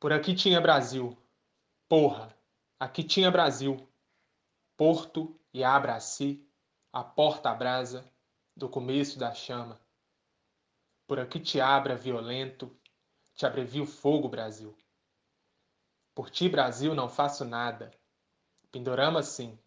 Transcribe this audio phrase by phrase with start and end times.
[0.00, 1.14] Por aqui tinha Brasil.
[1.86, 2.34] Porra,
[2.78, 3.86] aqui tinha Brasil.
[4.74, 5.98] Porto e abra
[6.90, 8.10] a porta brasa
[8.56, 9.78] do começo da chama.
[11.06, 12.74] Por aqui te abra violento,
[13.34, 14.74] te abrevia o fogo, Brasil.
[16.14, 17.90] Por ti, Brasil, não faço nada.
[18.72, 19.58] Pindorama, sim,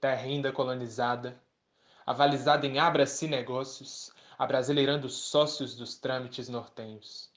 [0.00, 1.38] terra ainda colonizada,
[2.06, 7.30] avalizada em abra-se negócios, abrasileirando sócios dos trâmites nortenhos.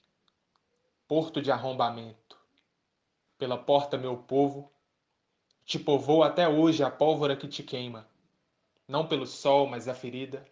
[1.06, 2.23] Porto de arrombamento.
[3.36, 4.72] Pela porta, meu povo,
[5.64, 8.08] te povoou até hoje a pólvora que te queima,
[8.86, 10.46] não pelo sol, mas a ferida,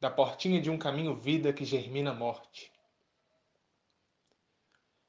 [0.00, 2.72] da portinha de um caminho vida que germina morte.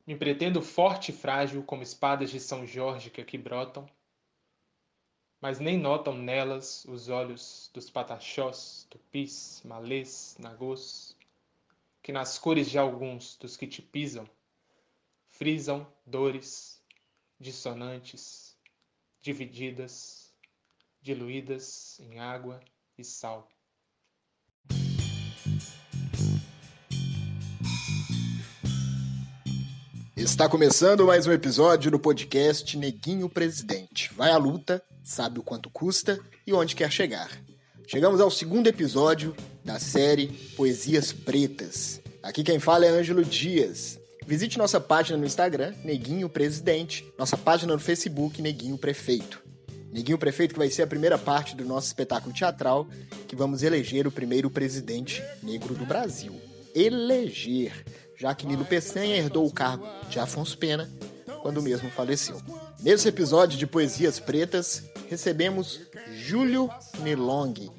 [0.06, 3.90] Me pretendo forte e frágil como espadas de São Jorge que aqui brotam,
[5.42, 11.16] mas nem notam nelas os olhos dos pataxós, tupis, malês, nagôs,
[12.04, 14.30] que nas cores de alguns dos que te pisam,
[15.30, 16.75] frisam dores
[17.40, 18.56] dissonantes,
[19.22, 20.34] divididas,
[21.02, 22.62] diluídas em água
[22.98, 23.48] e sal.
[30.16, 34.12] Está começando mais um episódio do podcast Neguinho Presidente.
[34.14, 37.30] Vai à luta, sabe o quanto custa e onde quer chegar.
[37.86, 42.02] Chegamos ao segundo episódio da série Poesias Pretas.
[42.24, 44.00] Aqui quem fala é Ângelo Dias.
[44.28, 49.44] Visite nossa página no Instagram, Neguinho Presidente, nossa página no Facebook, Neguinho Prefeito.
[49.92, 52.88] Neguinho Prefeito que vai ser a primeira parte do nosso espetáculo teatral,
[53.28, 56.34] que vamos eleger o primeiro presidente negro do Brasil.
[56.74, 57.86] Eleger
[58.18, 60.90] já que Nilo Peçanha herdou o cargo de Afonso Pena
[61.42, 62.42] quando mesmo faleceu.
[62.82, 67.70] Nesse episódio de Poesias Pretas, recebemos Júlio Nilong.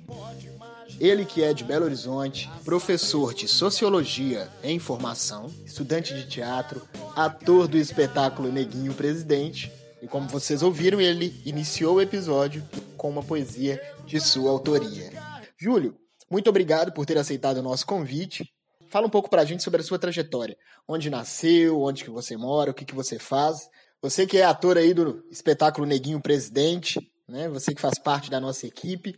[1.01, 6.83] Ele que é de Belo Horizonte, professor de Sociologia em Formação, estudante de teatro,
[7.15, 9.71] ator do espetáculo Neguinho Presidente,
[10.03, 12.63] e como vocês ouviram, ele iniciou o episódio
[12.97, 15.11] com uma poesia de sua autoria.
[15.59, 15.97] Júlio,
[16.31, 18.51] muito obrigado por ter aceitado o nosso convite
[18.89, 20.57] Fala um pouco pra gente sobre a sua trajetória.
[20.87, 23.69] Onde nasceu, onde que você mora, o que que você faz.
[24.01, 27.49] Você que é ator aí do espetáculo Neguinho Presidente, né?
[27.49, 29.15] Você que faz parte da nossa equipe.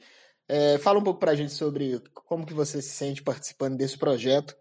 [0.49, 4.57] É, fala um pouco pra gente sobre como que você se sente participando desse projeto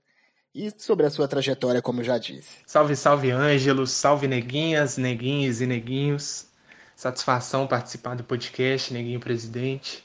[0.53, 2.57] e sobre a sua trajetória, como eu já disse.
[2.65, 3.87] Salve, salve, Ângelo.
[3.87, 6.47] Salve, neguinhas, neguinhos e neguinhos.
[6.95, 10.03] Satisfação participar do podcast Neguinho Presidente.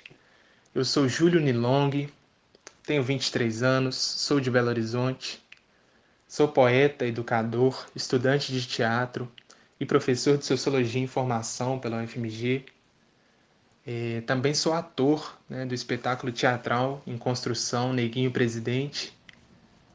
[0.74, 2.08] Eu sou Júlio Nilong,
[2.84, 5.42] tenho 23 anos, sou de Belo Horizonte,
[6.28, 9.30] sou poeta, educador, estudante de teatro
[9.80, 12.64] e professor de Sociologia e Informação pela UFMG.
[13.86, 19.16] É, também sou ator né, do espetáculo teatral em construção Neguinho Presidente.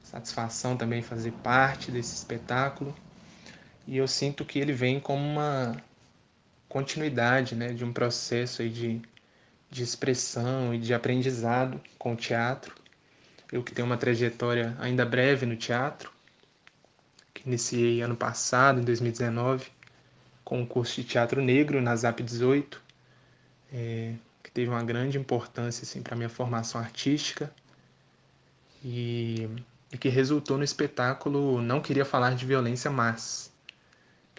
[0.03, 2.95] Satisfação também fazer parte desse espetáculo.
[3.87, 5.75] E eu sinto que ele vem como uma
[6.67, 9.01] continuidade né, de um processo aí de
[9.69, 12.75] de expressão e de aprendizado com o teatro.
[13.51, 16.11] Eu que tenho uma trajetória ainda breve no teatro,
[17.33, 19.67] que iniciei ano passado, em 2019,
[20.43, 22.81] com o curso de teatro negro na ZAP 18,
[23.71, 24.13] é,
[24.43, 27.51] que teve uma grande importância assim, para a minha formação artística
[28.83, 29.49] e,
[29.91, 33.51] e que resultou no espetáculo Não Queria Falar de Violência Mas,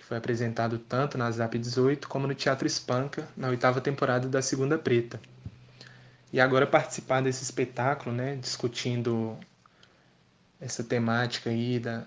[0.09, 4.78] foi apresentado tanto na Zap 18 como no Teatro Espanca, na oitava temporada da Segunda
[4.78, 5.21] Preta.
[6.33, 9.37] E agora participar desse espetáculo, né, discutindo
[10.59, 12.06] essa temática aí da,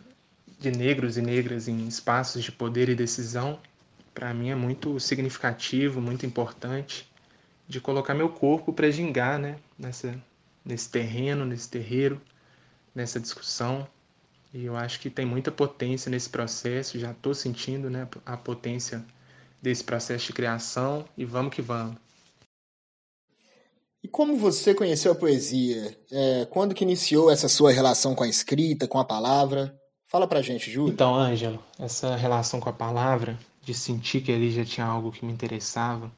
[0.59, 3.59] de negros e negras em espaços de poder e decisão,
[4.15, 7.07] para mim é muito significativo, muito importante,
[7.71, 10.21] de colocar meu corpo para gingar, né, nessa,
[10.63, 12.21] nesse terreno, nesse terreiro,
[12.93, 13.87] nessa discussão,
[14.53, 19.01] e eu acho que tem muita potência nesse processo, já estou sentindo né, a potência
[19.61, 21.95] desse processo de criação e vamos que vamos.
[24.03, 25.97] E como você conheceu a poesia?
[26.11, 29.79] É, quando que iniciou essa sua relação com a escrita, com a palavra?
[30.07, 30.91] Fala pra gente, Júlio.
[30.91, 35.23] Então, Ângelo, essa relação com a palavra, de sentir que ali já tinha algo que
[35.23, 36.11] me interessava,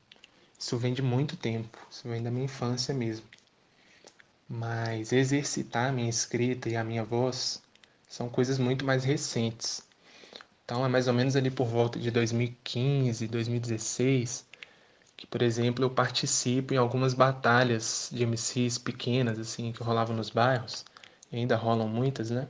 [0.64, 3.26] isso vem de muito tempo, isso vem da minha infância mesmo.
[4.48, 7.62] Mas exercitar a minha escrita e a minha voz
[8.08, 9.84] são coisas muito mais recentes.
[10.64, 14.46] Então é mais ou menos ali por volta de 2015, 2016,
[15.18, 20.30] que, por exemplo, eu participo em algumas batalhas de MCs pequenas, assim, que rolavam nos
[20.30, 20.86] bairros,
[21.30, 22.48] e ainda rolam muitas, né?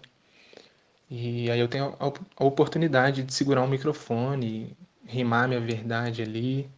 [1.10, 6.70] E aí eu tenho a oportunidade de segurar um microfone, rimar minha verdade ali,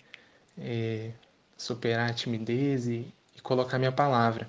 [0.57, 1.11] é,
[1.57, 4.47] superar a timidez e, e colocar minha palavra.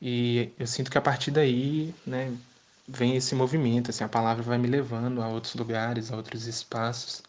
[0.00, 2.36] E eu sinto que a partir daí, né,
[2.88, 7.22] vem esse movimento, assim, a palavra vai me levando a outros lugares, a outros espaços.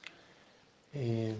[0.93, 1.35] É,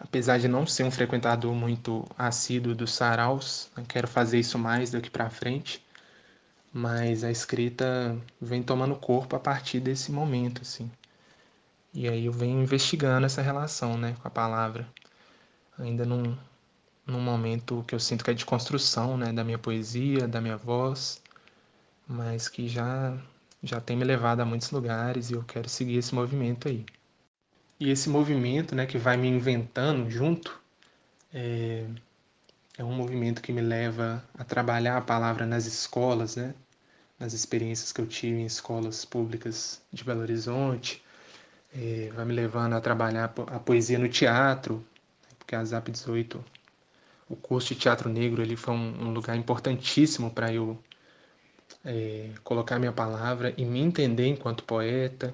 [0.00, 5.10] apesar de não ser um frequentador muito assíduo dos saraus, quero fazer isso mais daqui
[5.10, 5.84] para frente,
[6.72, 10.90] mas a escrita vem tomando corpo a partir desse momento, assim.
[11.94, 14.86] E aí eu venho investigando essa relação, né, com a palavra.
[15.78, 16.36] Ainda num,
[17.06, 20.56] num momento que eu sinto que é de construção, né, da minha poesia, da minha
[20.56, 21.22] voz,
[22.08, 23.16] mas que já
[23.62, 26.84] já tem me levado a muitos lugares e eu quero seguir esse movimento aí.
[27.80, 30.58] E esse movimento, né, que vai me inventando junto,
[31.32, 31.84] é,
[32.78, 36.54] é um movimento que me leva a trabalhar a palavra nas escolas, né,
[37.18, 41.02] nas experiências que eu tive em escolas públicas de Belo Horizonte,
[41.74, 44.84] é, vai me levando a trabalhar a poesia no teatro,
[45.46, 46.44] porque a ZAP 18,
[47.28, 50.76] o curso de teatro negro, ele foi um, um lugar importantíssimo para eu
[51.84, 55.32] é, colocar minha palavra e me entender enquanto poeta.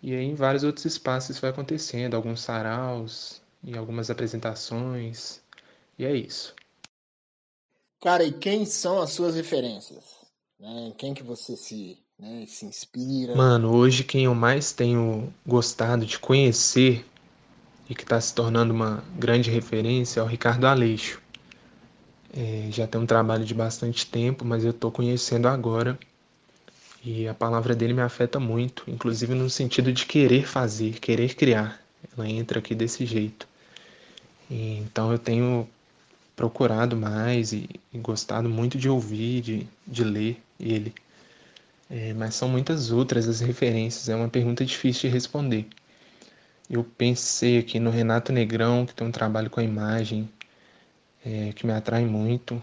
[0.00, 5.42] E aí em vários outros espaços isso vai acontecendo, alguns saraus e algumas apresentações.
[5.98, 6.54] E é isso.
[8.00, 10.04] Cara, e quem são as suas referências?
[10.60, 10.94] Né?
[10.96, 12.44] Quem que você se né?
[12.46, 13.36] Se inspira.
[13.36, 17.06] Mano, hoje quem eu mais tenho gostado de conhecer
[17.88, 21.20] e que está se tornando uma grande referência é o Ricardo Aleixo.
[22.36, 25.98] É, já tem um trabalho de bastante tempo, mas eu estou conhecendo agora
[27.02, 31.80] e a palavra dele me afeta muito, inclusive no sentido de querer fazer, querer criar.
[32.16, 33.48] Ela entra aqui desse jeito.
[34.50, 35.68] E, então eu tenho
[36.36, 40.92] procurado mais e, e, gostado muito de ouvir, de, de ler ele.
[41.90, 45.66] É, mas são muitas outras as referências, é uma pergunta difícil de responder.
[46.70, 50.28] Eu pensei aqui no Renato Negrão, que tem um trabalho com a imagem
[51.24, 52.62] é, que me atrai muito,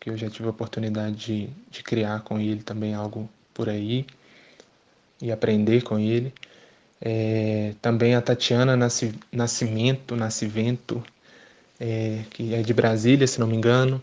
[0.00, 4.06] que eu já tive a oportunidade de, de criar com ele também algo por aí
[5.20, 6.32] e aprender com ele.
[7.00, 11.04] É, também a Tatiana Nascimento, Nascimento,
[11.78, 14.02] é, que é de Brasília, se não me engano.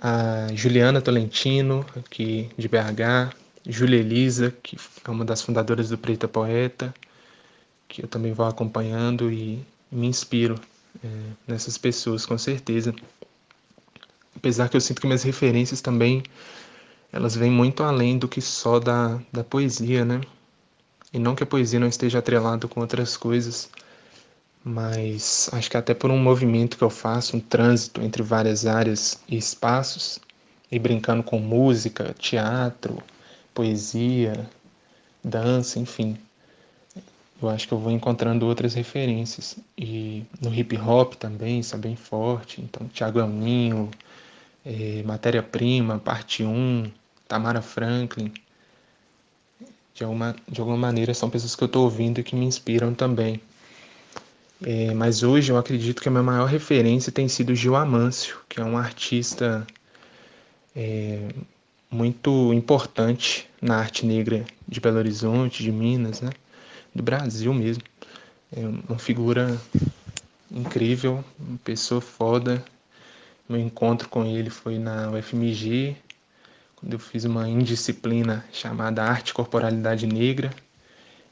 [0.00, 3.34] A Juliana Tolentino, aqui de BH,
[3.66, 6.94] Júlia Elisa, que é uma das fundadoras do Preta Poeta,
[7.94, 10.60] que eu também vou acompanhando e me inspiro
[11.02, 11.08] é,
[11.46, 12.92] nessas pessoas, com certeza.
[14.34, 16.24] Apesar que eu sinto que minhas referências também
[17.12, 20.20] elas vêm muito além do que só da, da poesia, né?
[21.12, 23.70] E não que a poesia não esteja atrelada com outras coisas,
[24.64, 29.20] mas acho que até por um movimento que eu faço, um trânsito entre várias áreas
[29.28, 30.18] e espaços,
[30.68, 33.00] e brincando com música, teatro,
[33.54, 34.50] poesia,
[35.22, 36.18] dança, enfim.
[37.44, 39.56] Eu acho que eu vou encontrando outras referências.
[39.76, 42.60] E no hip hop também, isso é bem forte.
[42.60, 43.90] Então, Thiago Elninho,
[44.64, 46.90] é, Matéria-Prima, Parte 1,
[47.28, 48.32] Tamara Franklin.
[49.94, 52.94] De alguma, de alguma maneira, são pessoas que eu estou ouvindo e que me inspiram
[52.94, 53.40] também.
[54.62, 58.60] É, mas hoje eu acredito que a minha maior referência tem sido Gil Amâncio, que
[58.60, 59.66] é um artista
[60.74, 61.28] é,
[61.90, 66.30] muito importante na arte negra de Belo Horizonte, de Minas, né?
[66.94, 67.82] Do Brasil mesmo.
[68.56, 69.60] É uma figura
[70.50, 72.64] incrível, uma pessoa foda.
[73.48, 75.96] Meu encontro com ele foi na UFMG,
[76.76, 80.50] quando eu fiz uma indisciplina chamada Arte e Corporalidade Negra,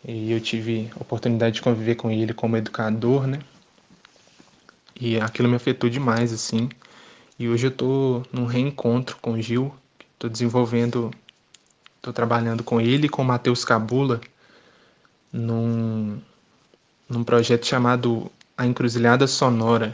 [0.05, 3.39] e eu tive a oportunidade de conviver com ele como educador, né?
[5.01, 6.69] E aquilo me afetou demais, assim.
[7.39, 9.75] E hoje eu tô num reencontro com o Gil,
[10.19, 11.11] tô desenvolvendo,
[12.01, 14.21] tô trabalhando com ele e com o Matheus Cabula
[15.33, 16.21] num,
[17.09, 19.93] num projeto chamado A Encruzilhada Sonora,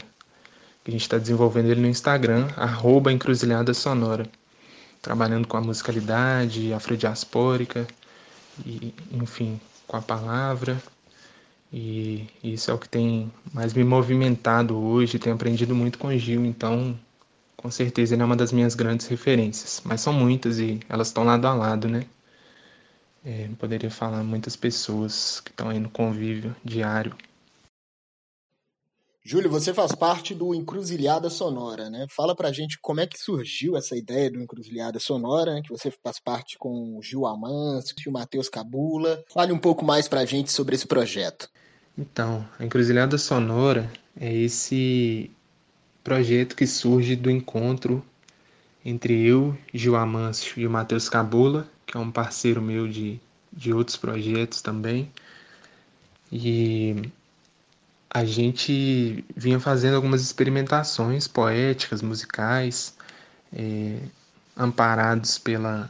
[0.83, 4.25] que a gente está desenvolvendo ele no Instagram, arroba Encruzilhada Sonora,
[5.01, 7.87] trabalhando com a musicalidade afrodiaspórica
[8.65, 10.81] e, enfim, com a palavra.
[11.71, 16.17] E isso é o que tem mais me movimentado hoje, tenho aprendido muito com o
[16.17, 16.97] Gil, então
[17.55, 19.81] com certeza ele é uma das minhas grandes referências.
[19.85, 22.05] Mas são muitas e elas estão lado a lado, né?
[23.23, 27.15] É, poderia falar muitas pessoas que estão aí no convívio diário
[29.29, 32.07] Júlio, você faz parte do Encruzilhada Sonora, né?
[32.09, 35.61] Fala pra gente como é que surgiu essa ideia do Encruzilhada Sonora, né?
[35.61, 39.23] que você faz parte com o Gil Amans, o Matheus Cabula.
[39.31, 41.47] Fale um pouco mais pra gente sobre esse projeto.
[41.95, 45.29] Então, a Encruzilhada Sonora é esse
[46.03, 48.03] projeto que surge do encontro
[48.83, 53.19] entre eu, Gil Amâncio e o Matheus Cabula, que é um parceiro meu de,
[53.51, 55.11] de outros projetos também.
[56.31, 57.11] E
[58.07, 62.95] a gente vinha fazendo algumas experimentações poéticas, musicais,
[63.51, 63.97] é,
[64.55, 65.89] amparados pela,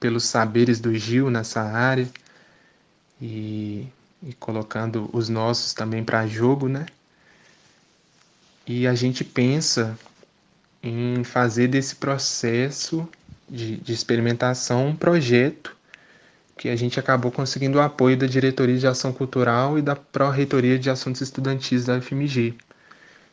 [0.00, 2.10] pelos saberes do Gil nessa área
[3.22, 3.86] e,
[4.20, 6.86] e colocando os nossos também para jogo, né?
[8.66, 9.96] E a gente pensa
[10.82, 13.08] em fazer desse processo
[13.50, 15.76] de, de experimentação um projeto
[16.56, 20.78] que a gente acabou conseguindo o apoio da Diretoria de Ação Cultural e da Pró-Reitoria
[20.78, 22.54] de Assuntos Estudantis da FMG.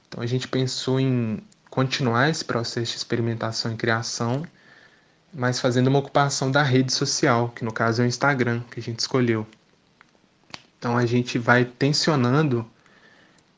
[0.07, 4.43] Então a gente pensou em continuar esse processo de experimentação e criação,
[5.33, 8.83] mas fazendo uma ocupação da rede social, que no caso é o Instagram, que a
[8.83, 9.45] gente escolheu.
[10.79, 12.65] Então a gente vai tensionando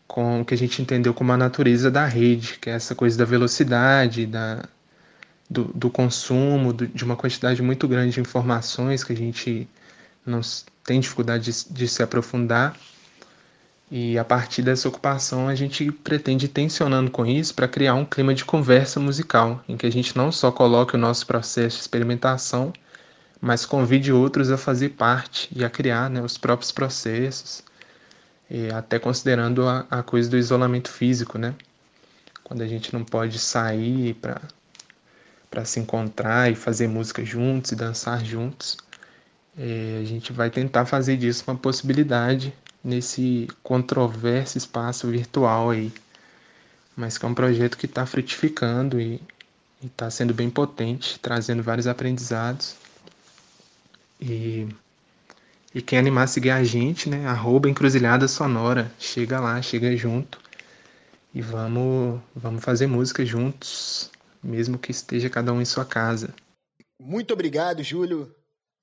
[0.07, 3.15] com o que a gente entendeu como a natureza da rede, que é essa coisa
[3.15, 4.67] da velocidade, da,
[5.49, 9.67] do, do consumo, do, de uma quantidade muito grande de informações que a gente
[10.25, 10.41] não
[10.83, 12.75] tem dificuldade de, de se aprofundar.
[13.91, 18.05] E a partir dessa ocupação, a gente pretende ir tensionando com isso para criar um
[18.05, 21.81] clima de conversa musical, em que a gente não só coloque o nosso processo de
[21.81, 22.71] experimentação,
[23.41, 27.63] mas convide outros a fazer parte e a criar né, os próprios processos,
[28.75, 31.55] até considerando a, a, coisa do isolamento físico, né?
[32.43, 34.41] Quando a gente não pode sair para
[35.65, 38.77] se encontrar e fazer música juntos e dançar juntos,
[39.57, 42.53] é, a gente vai tentar fazer disso uma possibilidade
[42.83, 45.91] nesse controverso espaço virtual aí.
[46.95, 49.21] Mas que é um projeto que está frutificando e
[49.83, 52.75] está sendo bem potente, trazendo vários aprendizados.
[54.19, 54.67] E
[55.73, 57.27] e quem animar a seguir a gente, né?
[57.27, 58.91] Arroba Encruzilhada Sonora.
[58.97, 60.39] Chega lá, chega junto.
[61.33, 64.09] E vamos, vamos fazer música juntos,
[64.43, 66.33] mesmo que esteja cada um em sua casa.
[66.99, 68.35] Muito obrigado, Júlio.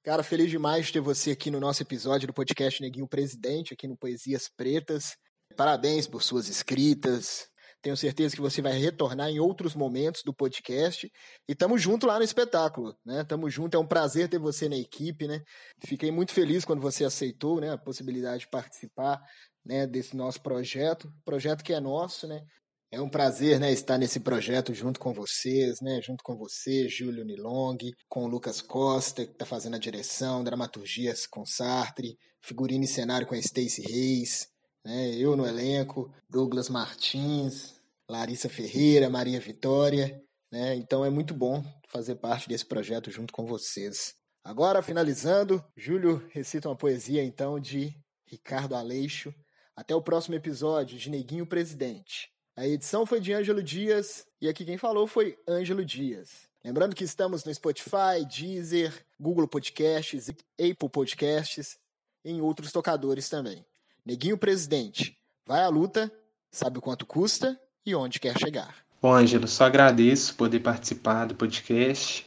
[0.05, 3.89] Cara, feliz demais de ter você aqui no nosso episódio do podcast Neguinho Presidente, aqui
[3.89, 5.17] no Poesias Pretas.
[5.57, 7.49] Parabéns por suas escritas,
[7.87, 11.09] tenho certeza que você vai retornar em outros momentos do podcast.
[11.49, 13.23] E tamo junto lá no espetáculo, né?
[13.23, 15.41] Tamo junto, é um prazer ter você na equipe, né?
[15.85, 19.23] Fiquei muito feliz quando você aceitou, né, a possibilidade de participar,
[19.65, 22.43] né, desse nosso projeto, projeto que é nosso, né?
[22.91, 27.25] É um prazer, né, estar nesse projeto junto com vocês, né, junto com você, Júlio
[27.25, 27.79] Nilong,
[28.09, 33.27] com o Lucas Costa, que está fazendo a direção, dramaturgias com Sartre, figurino e cenário
[33.27, 34.49] com a Stacy Reis,
[34.85, 37.75] né, eu no elenco, Douglas Martins,
[38.09, 40.75] Larissa Ferreira, Maria Vitória, né?
[40.77, 44.15] Então é muito bom fazer parte desse projeto junto com vocês.
[44.45, 47.93] Agora, finalizando, Júlio recita uma poesia então de
[48.27, 49.35] Ricardo Aleixo.
[49.75, 52.31] Até o próximo episódio de Neguinho Presidente.
[52.59, 56.49] A edição foi de Ângelo Dias e aqui quem falou foi Ângelo Dias.
[56.65, 61.77] Lembrando que estamos no Spotify, Deezer, Google Podcasts, Apple Podcasts
[62.25, 63.63] e em outros tocadores também.
[64.07, 66.11] Neguinho Presidente, vai à luta,
[66.51, 68.75] sabe o quanto custa e onde quer chegar.
[69.03, 72.27] Bom, Ângelo, só agradeço poder participar do podcast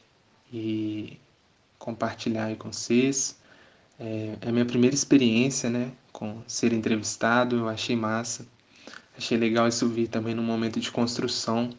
[0.54, 1.20] e
[1.80, 3.36] compartilhar aí com vocês.
[4.00, 8.46] É, é a minha primeira experiência, né, com ser entrevistado, eu achei massa.
[9.20, 11.72] Achei legal isso vir também num momento de construção.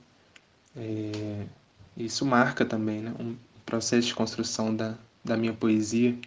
[0.76, 1.47] É,
[1.97, 4.94] isso marca também, né, um processo de construção da,
[5.25, 6.18] da minha poesia.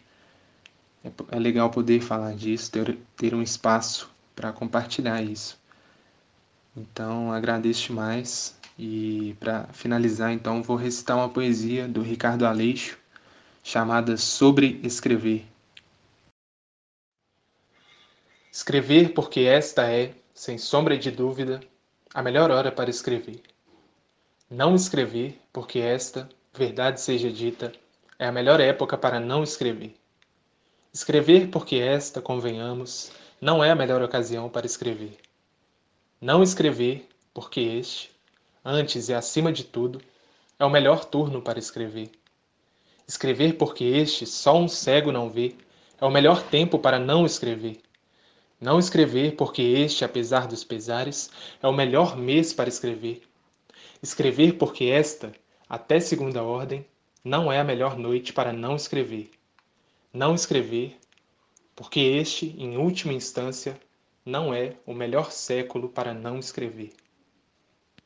[1.05, 5.55] É, é legal poder falar disso, ter, ter um espaço para compartilhar isso.
[6.75, 12.97] Então agradeço demais e para finalizar então vou recitar uma poesia do Ricardo Aleixo
[13.63, 15.45] chamada Sobre Escrever.
[18.51, 21.61] Escrever porque esta é, sem sombra de dúvida,
[22.13, 23.41] a melhor hora para escrever.
[24.49, 27.71] Não escrever porque esta, verdade seja dita,
[28.17, 29.95] é a melhor época para não escrever.
[30.91, 35.17] Escrever porque esta, convenhamos, não é a melhor ocasião para escrever.
[36.19, 38.11] Não escrever, porque este,
[38.65, 40.01] antes e acima de tudo,
[40.57, 42.09] é o melhor turno para escrever.
[43.07, 45.55] Escrever porque este só um cego não vê,
[45.99, 47.81] é o melhor tempo para não escrever.
[48.63, 51.29] Não escrever porque este, apesar dos pesares,
[51.61, 53.21] é o melhor mês para escrever.
[54.01, 55.33] Escrever porque esta,
[55.67, 56.85] até segunda ordem,
[57.25, 59.29] não é a melhor noite para não escrever.
[60.13, 60.97] Não escrever
[61.75, 63.77] porque este, em última instância,
[64.25, 66.93] não é o melhor século para não escrever.